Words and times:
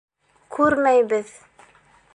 —Күрмәйбеҙ. 0.55 1.37